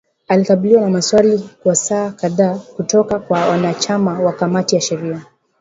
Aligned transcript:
Alikabiliwa 0.27 0.81
na 0.81 0.89
maswali 0.89 1.49
kwa 1.63 1.75
saa 1.75 2.11
kadhaa 2.11 2.55
kutoka 2.75 3.19
kwa 3.19 3.39
wanachama 3.45 4.19
wa 4.19 4.33
kamati 4.33 4.75
ya 4.75 4.81
sheria, 4.81 5.25